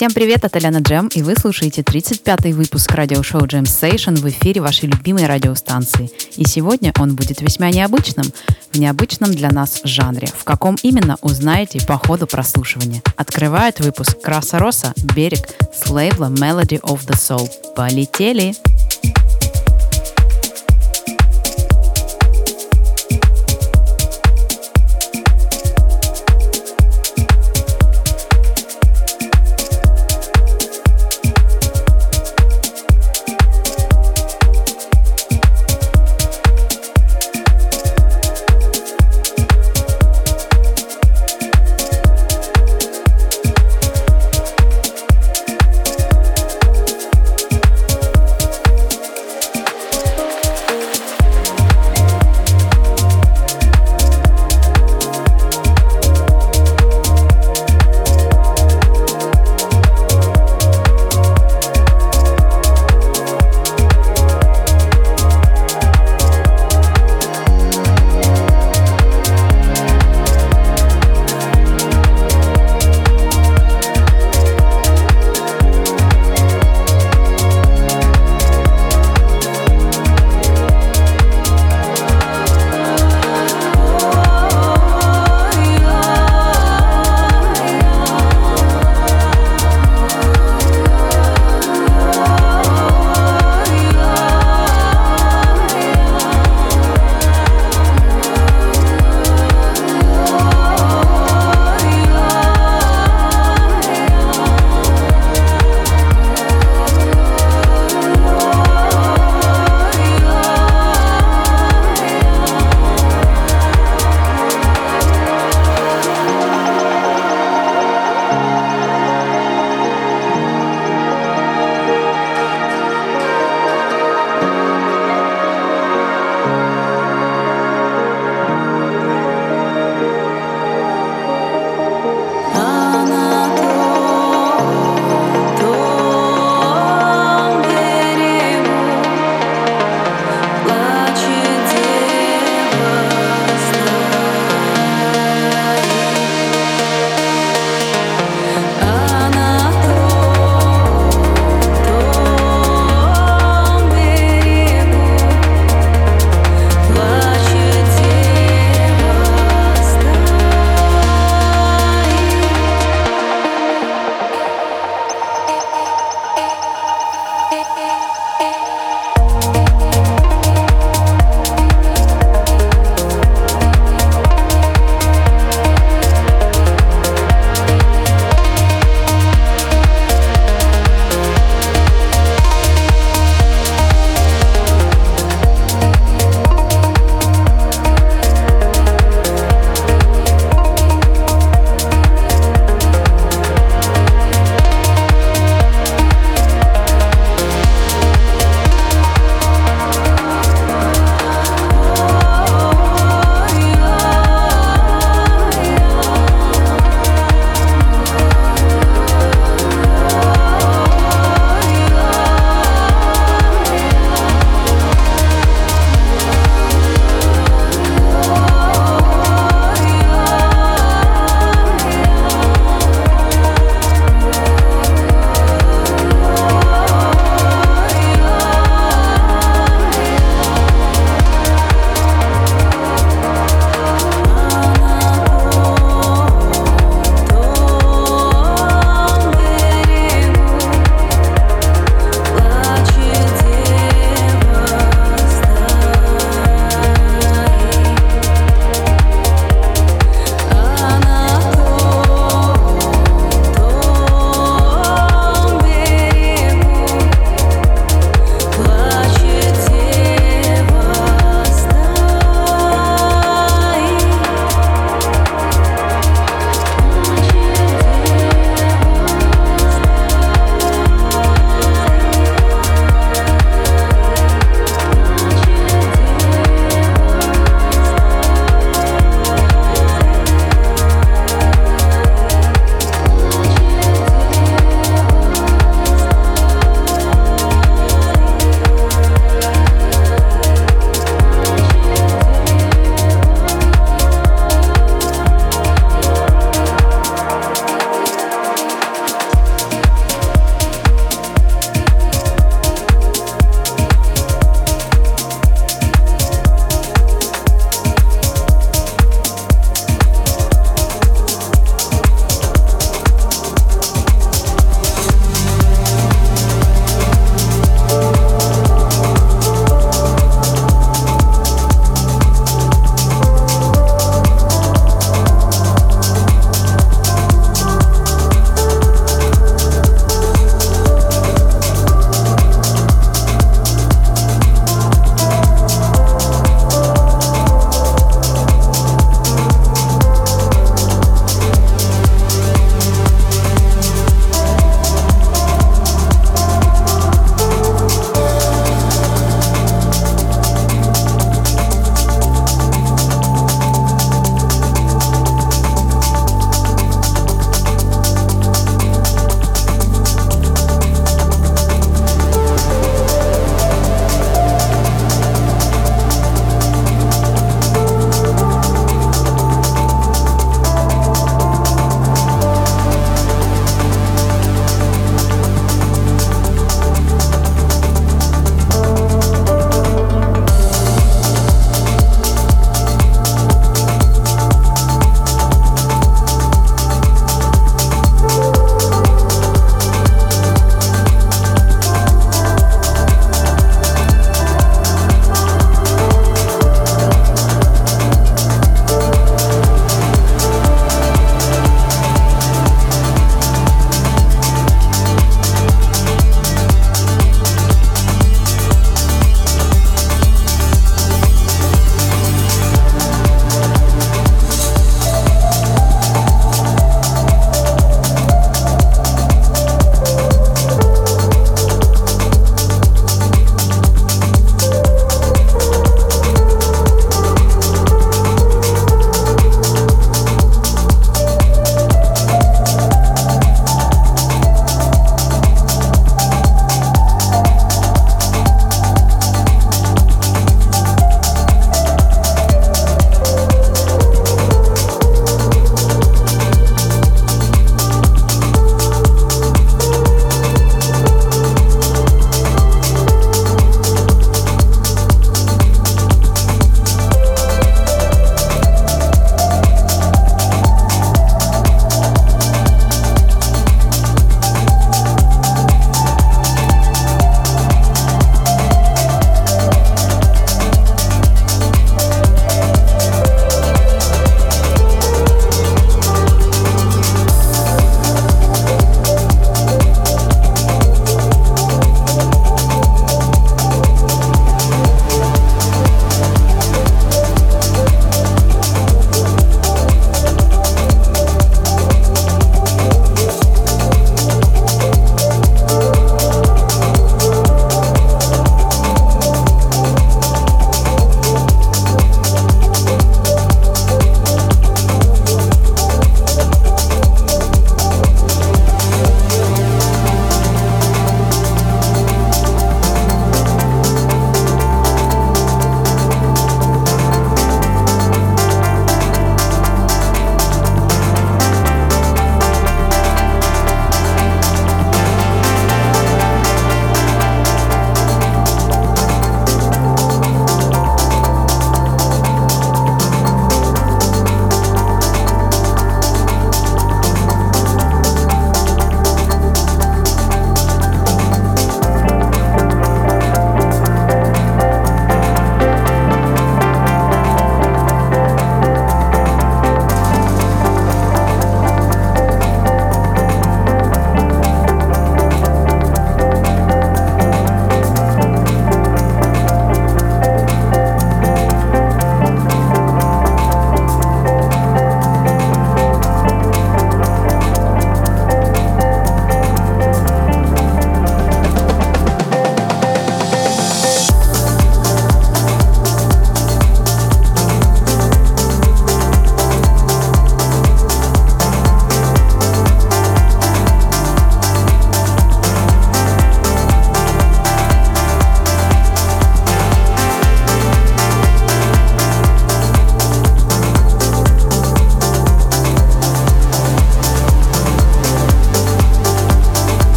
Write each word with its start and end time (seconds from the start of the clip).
Всем 0.00 0.12
привет, 0.12 0.44
это 0.44 0.58
Лена 0.58 0.78
Джем, 0.78 1.08
и 1.08 1.20
вы 1.20 1.34
слушаете 1.36 1.82
35-й 1.82 2.54
выпуск 2.54 2.90
радиошоу 2.92 3.42
Jam 3.42 3.64
Station 3.64 4.14
в 4.16 4.26
эфире 4.30 4.62
вашей 4.62 4.88
любимой 4.88 5.26
радиостанции. 5.26 6.10
И 6.38 6.48
сегодня 6.48 6.94
он 6.98 7.14
будет 7.14 7.42
весьма 7.42 7.68
необычным, 7.68 8.24
в 8.72 8.78
необычном 8.78 9.30
для 9.30 9.50
нас 9.50 9.82
жанре. 9.84 10.28
В 10.34 10.44
каком 10.44 10.76
именно, 10.82 11.18
узнаете 11.20 11.86
по 11.86 11.98
ходу 11.98 12.26
прослушивания. 12.26 13.02
Открывает 13.16 13.80
выпуск 13.80 14.18
Краса 14.22 14.58
Роса 14.58 14.94
«Берег» 15.14 15.46
с 15.70 15.90
лейбла 15.90 16.30
Melody 16.30 16.80
of 16.80 17.06
the 17.06 17.12
Soul. 17.14 17.50
Полетели! 17.76 18.54
Полетели! 18.54 18.69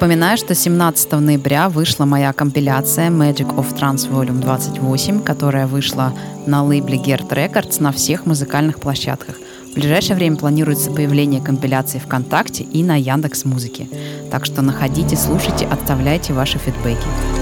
Напоминаю, 0.00 0.38
что 0.38 0.54
17 0.54 1.10
ноября 1.14 1.68
вышла 1.68 2.04
моя 2.04 2.32
компиляция 2.32 3.10
Magic 3.10 3.52
of 3.56 3.74
Trance 3.74 4.08
Volume 4.08 4.40
28, 4.40 5.24
которая 5.24 5.66
вышла 5.66 6.12
на 6.46 6.62
лейбле 6.62 6.98
Gert 6.98 7.28
Records 7.30 7.82
на 7.82 7.90
всех 7.90 8.24
музыкальных 8.24 8.78
площадках. 8.78 9.34
В 9.72 9.74
ближайшее 9.74 10.14
время 10.14 10.36
планируется 10.36 10.92
появление 10.92 11.42
компиляции 11.42 11.98
ВКонтакте 11.98 12.62
и 12.62 12.84
на 12.84 12.94
Яндекс 12.94 13.44
Музыке. 13.44 13.88
Так 14.30 14.46
что 14.46 14.62
находите, 14.62 15.16
слушайте, 15.16 15.66
оставляйте 15.66 16.32
ваши 16.32 16.58
фидбэки. 16.58 17.37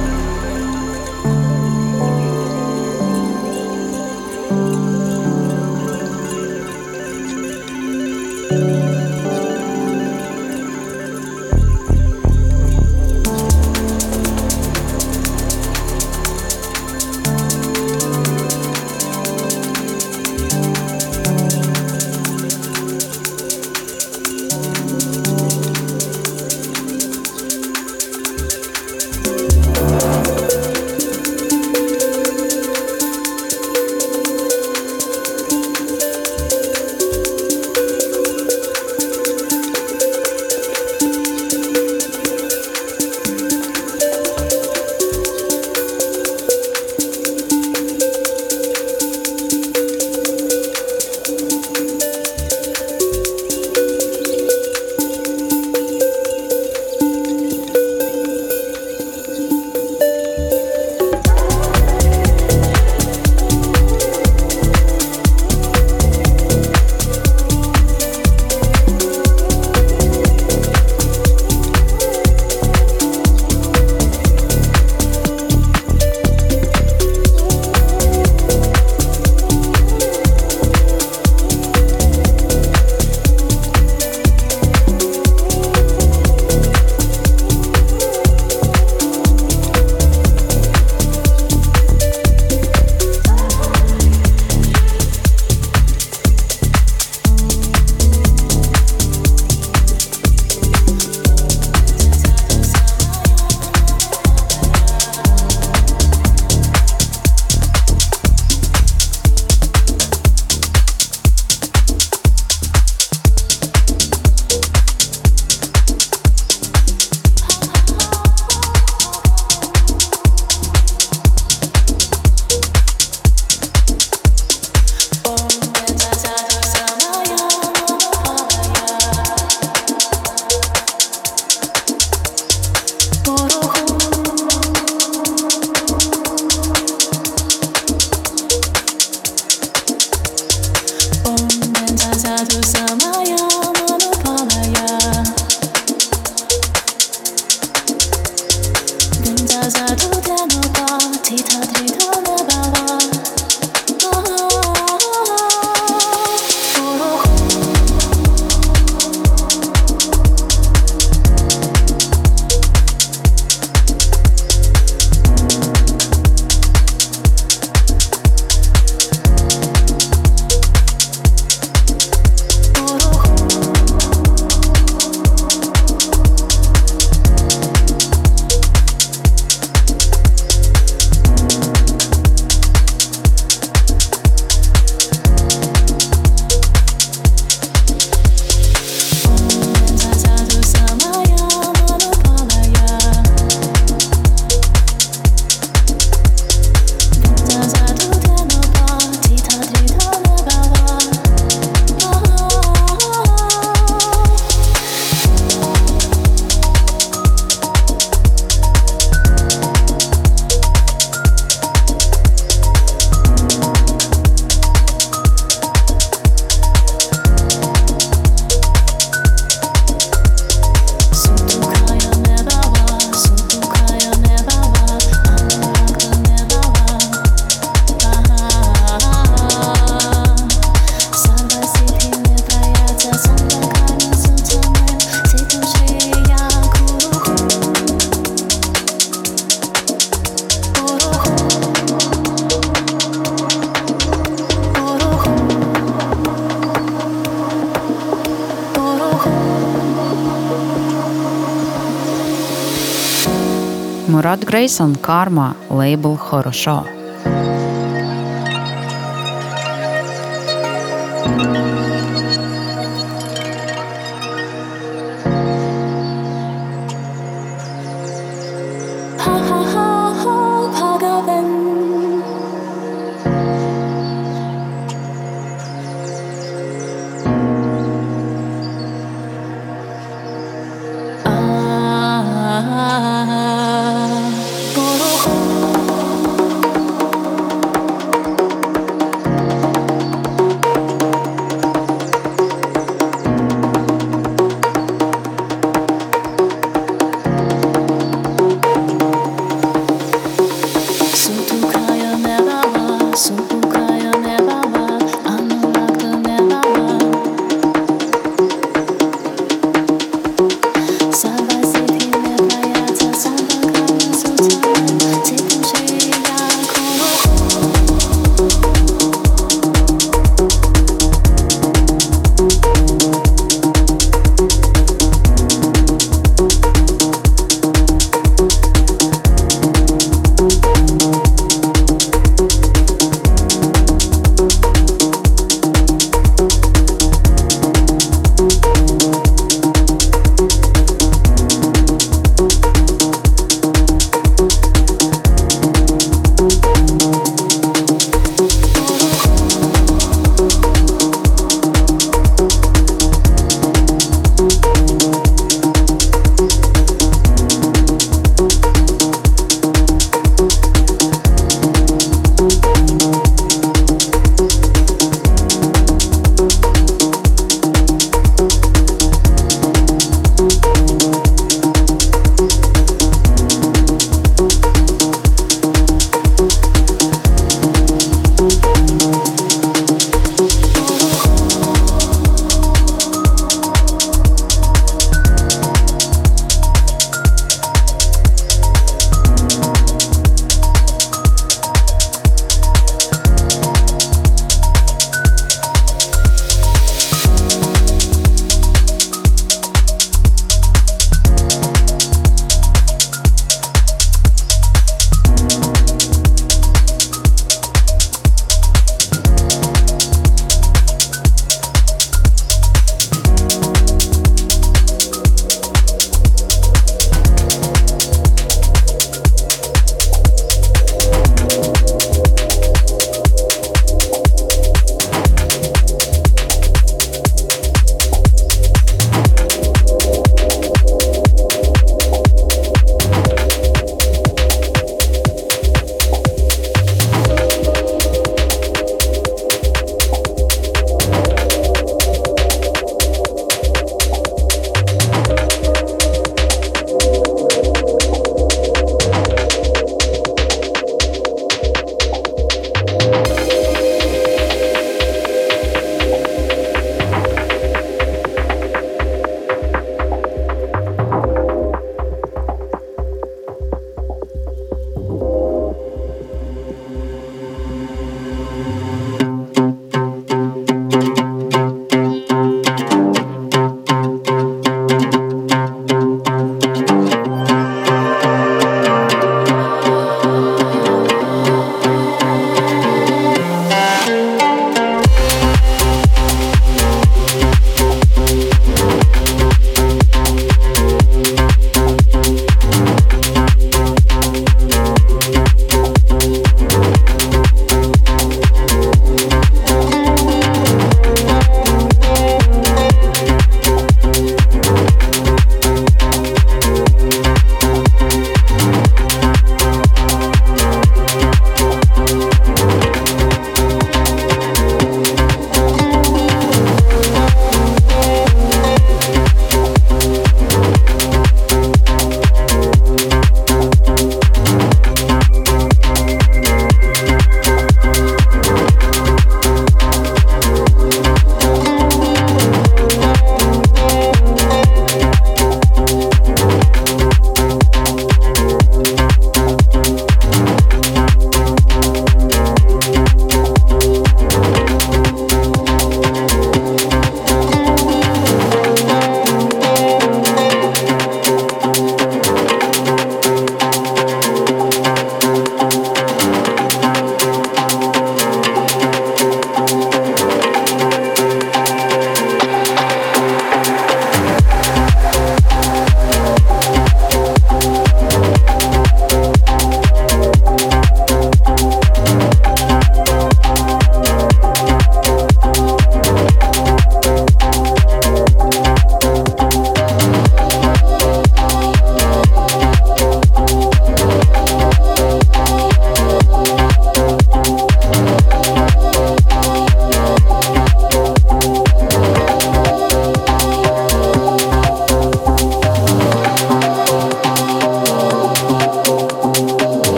Грейсон, 254.46 254.94
Карма, 254.94 255.56
лейбл 255.68 256.16
«Хорошо». 256.16 256.84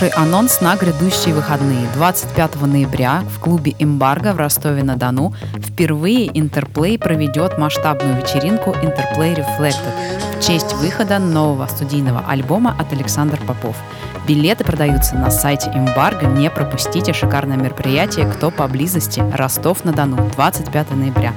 Небольшой 0.00 0.22
анонс 0.22 0.60
на 0.60 0.76
грядущие 0.76 1.34
выходные. 1.34 1.86
25 1.94 2.62
ноября 2.62 3.22
в 3.34 3.38
клубе 3.38 3.74
«Эмбарго» 3.78 4.32
в 4.32 4.38
Ростове-на-Дону 4.38 5.34
впервые 5.58 6.26
Интерплей 6.38 6.98
проведет 6.98 7.58
масштабную 7.58 8.16
вечеринку 8.16 8.70
Интерплей 8.82 9.34
Reflected 9.34 10.38
в 10.38 10.46
честь 10.46 10.72
выхода 10.74 11.18
нового 11.18 11.66
студийного 11.66 12.24
альбома 12.26 12.74
от 12.78 12.92
Александра 12.92 13.36
Попов. 13.46 13.76
Билеты 14.26 14.64
продаются 14.64 15.16
на 15.16 15.30
сайте 15.30 15.70
Эмбарго. 15.74 16.26
Не 16.26 16.48
пропустите 16.50 17.12
шикарное 17.12 17.58
мероприятие 17.58 18.26
«Кто 18.26 18.50
поблизости?» 18.50 19.22
Ростов-на-Дону 19.34 20.30
25 20.34 20.90
ноября. 20.92 21.34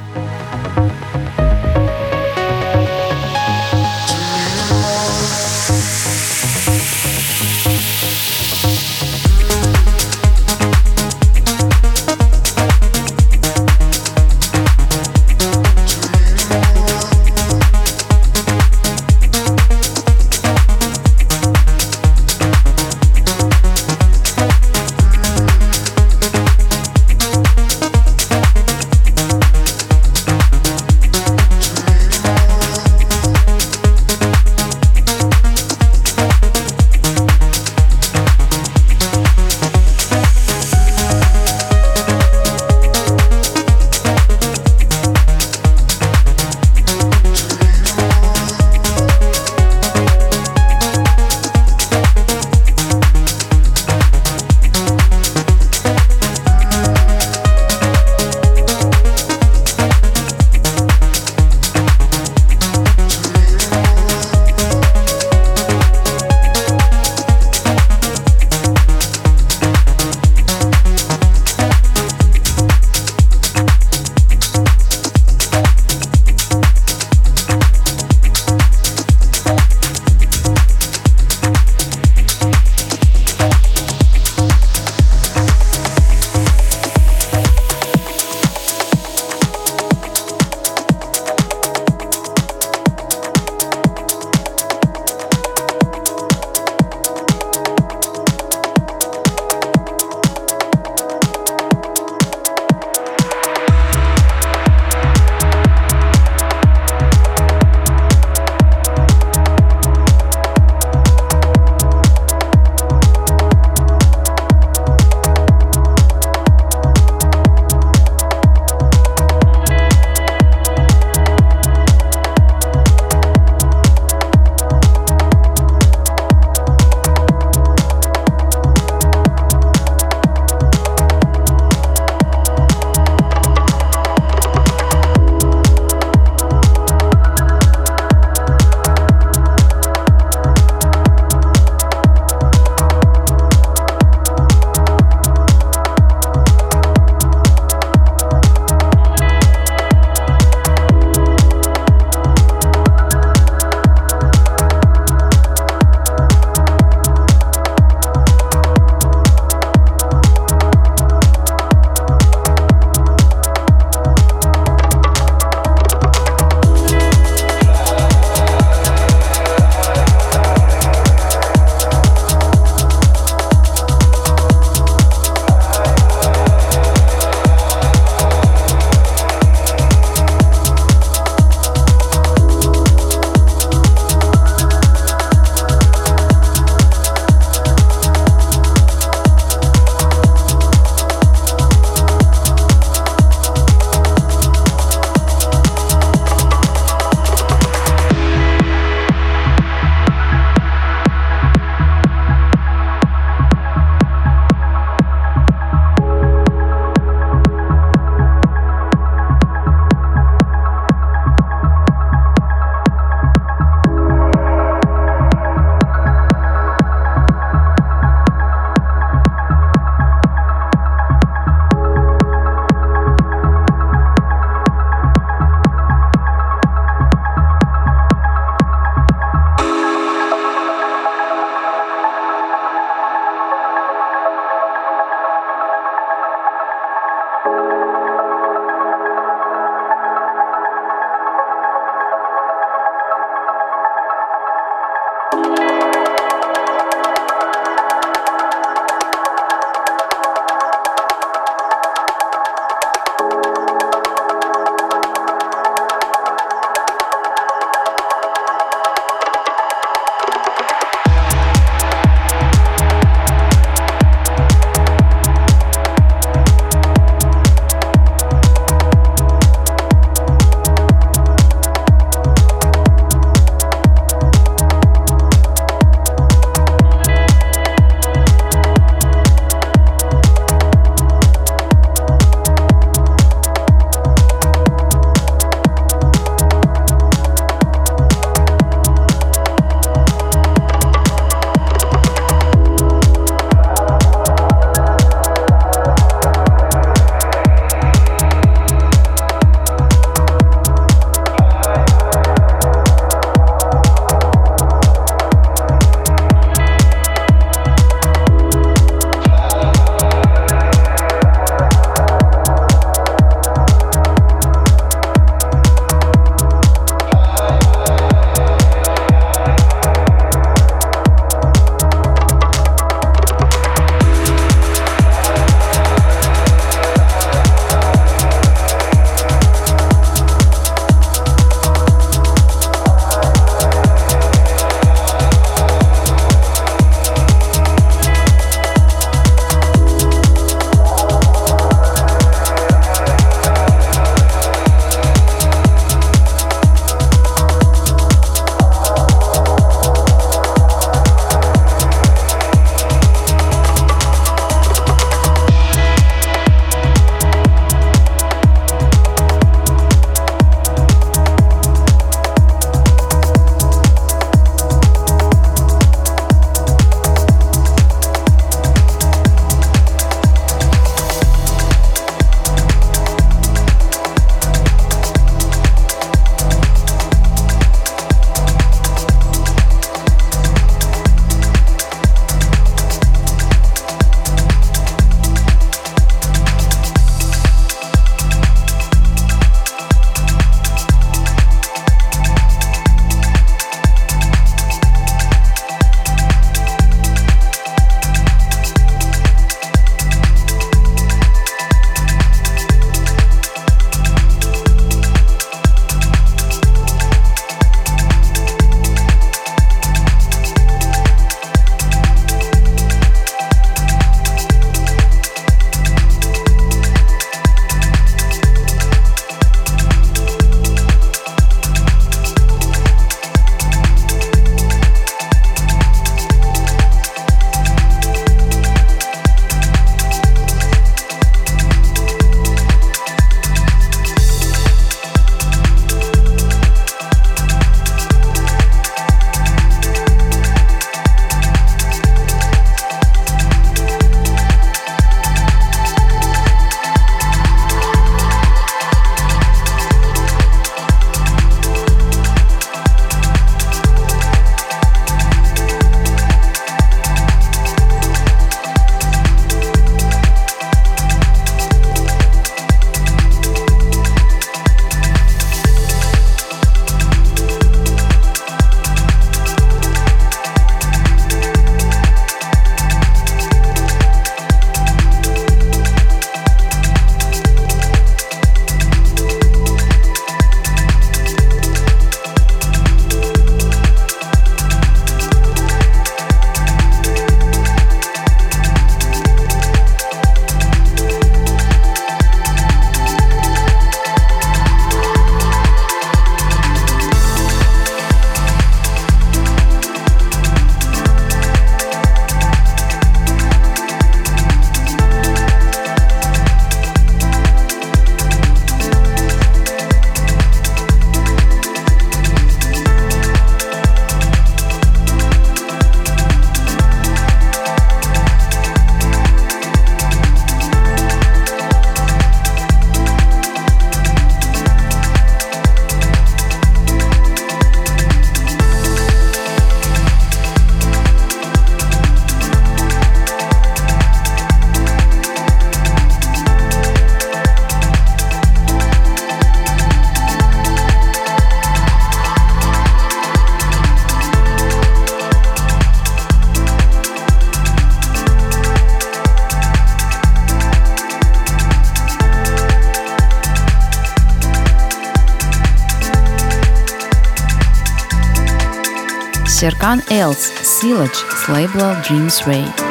Van 559.94 560.02
else, 560.12 560.52
Silage 560.64 561.18
Slave 561.46 561.76
Dreams 562.02 562.48
Ray. 562.48 562.83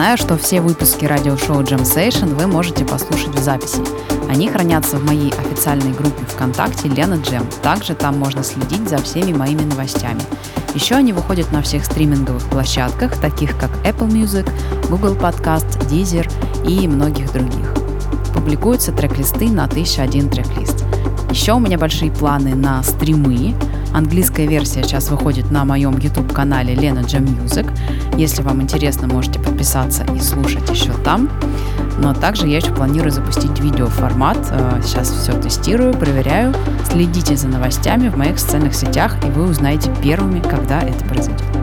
Напоминаю, 0.00 0.16
что 0.16 0.38
все 0.38 0.62
выпуски 0.62 1.04
радиошоу 1.04 1.60
Jam 1.60 1.82
Session 1.82 2.34
вы 2.34 2.46
можете 2.46 2.86
послушать 2.86 3.34
в 3.34 3.42
записи. 3.42 3.82
Они 4.30 4.48
хранятся 4.48 4.96
в 4.96 5.04
моей 5.04 5.30
официальной 5.30 5.92
группе 5.92 6.24
ВКонтакте 6.24 6.88
Лена 6.88 7.16
Джем. 7.16 7.46
Также 7.62 7.94
там 7.94 8.18
можно 8.18 8.42
следить 8.42 8.88
за 8.88 8.96
всеми 8.96 9.34
моими 9.34 9.60
новостями. 9.60 10.22
Еще 10.74 10.94
они 10.94 11.12
выходят 11.12 11.52
на 11.52 11.60
всех 11.60 11.84
стриминговых 11.84 12.42
площадках, 12.48 13.20
таких 13.20 13.58
как 13.58 13.70
Apple 13.84 14.08
Music, 14.08 14.50
Google 14.88 15.16
Podcast, 15.16 15.68
Deezer 15.90 16.26
и 16.66 16.88
многих 16.88 17.30
других. 17.34 17.74
Публикуются 18.32 18.92
трек-листы 18.92 19.50
на 19.50 19.64
1001 19.64 20.30
трек-лист. 20.30 20.82
Еще 21.30 21.52
у 21.52 21.58
меня 21.58 21.76
большие 21.76 22.10
планы 22.10 22.54
на 22.54 22.82
стримы. 22.82 23.54
Английская 23.92 24.46
версия 24.46 24.82
сейчас 24.82 25.10
выходит 25.10 25.50
на 25.50 25.66
моем 25.66 25.98
YouTube-канале 25.98 26.74
Лена 26.74 27.00
Джем 27.00 27.24
Music. 27.24 27.70
Если 28.16 28.42
вам 28.42 28.60
интересно, 28.62 29.06
можете 29.08 29.38
подписаться 29.38 30.04
и 30.14 30.20
слушать 30.20 30.68
еще 30.70 30.92
там. 31.04 31.30
Но 31.98 32.14
также 32.14 32.46
я 32.46 32.58
еще 32.58 32.72
планирую 32.72 33.10
запустить 33.10 33.58
видеоформат. 33.60 34.38
Э, 34.50 34.80
сейчас 34.84 35.10
все 35.10 35.32
тестирую, 35.32 35.94
проверяю. 35.94 36.54
Следите 36.90 37.36
за 37.36 37.48
новостями 37.48 38.08
в 38.08 38.16
моих 38.16 38.38
социальных 38.38 38.74
сетях, 38.74 39.16
и 39.24 39.30
вы 39.30 39.44
узнаете 39.44 39.90
первыми, 40.02 40.40
когда 40.40 40.80
это 40.80 41.04
произойдет. 41.04 41.59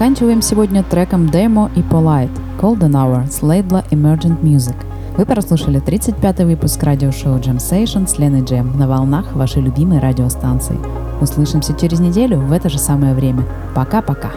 Заканчиваем 0.00 0.40
сегодня 0.40 0.82
треком 0.82 1.26
Demo 1.26 1.70
и 1.76 1.80
Polite 1.80 2.30
Golden 2.58 2.92
Hour 2.92 3.30
с 3.30 3.42
лейбла 3.42 3.84
Emergent 3.90 4.40
Music. 4.40 4.74
Вы 5.18 5.26
прослушали 5.26 5.78
35-й 5.78 6.46
выпуск 6.46 6.82
радиошоу 6.82 7.36
Jam 7.36 7.58
Session 7.58 8.08
с 8.08 8.18
Леной 8.18 8.42
Джем 8.42 8.78
на 8.78 8.88
волнах 8.88 9.34
вашей 9.34 9.60
любимой 9.60 9.98
радиостанции. 9.98 10.78
Услышимся 11.20 11.74
через 11.74 12.00
неделю 12.00 12.38
в 12.38 12.50
это 12.50 12.70
же 12.70 12.78
самое 12.78 13.12
время. 13.12 13.44
Пока-пока. 13.74 14.30